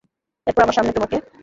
এরপর 0.47 0.63
আমার 0.63 0.77
সামনে 0.77 0.91
তোমাকে। 0.93 1.17